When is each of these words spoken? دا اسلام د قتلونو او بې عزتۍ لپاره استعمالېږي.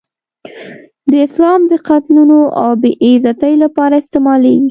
دا 1.09 1.17
اسلام 1.27 1.61
د 1.71 1.73
قتلونو 1.87 2.39
او 2.61 2.69
بې 2.81 2.91
عزتۍ 3.07 3.53
لپاره 3.63 3.95
استعمالېږي. 4.01 4.59